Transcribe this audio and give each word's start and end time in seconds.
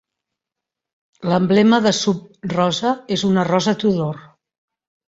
L'emblema 1.33 1.81
de 1.87 1.93
Sub 1.99 2.51
Rosa 2.57 2.97
és 3.19 3.29
una 3.31 3.47
rosa 3.55 3.79
Tudor. 3.87 4.29